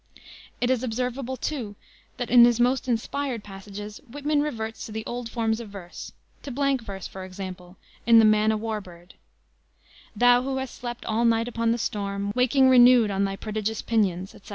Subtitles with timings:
[0.59, 1.75] It is observable, too,
[2.17, 6.49] that in his most inspired passages Whitman reverts to the old forms of verse; to
[6.49, 7.77] blank verse, for example,
[8.07, 9.13] in the Man o' War Bird:
[10.15, 14.33] "Thou who hast slept all night upon the storm, Waking renewed on thy prodigious pinions,"
[14.33, 14.49] etc.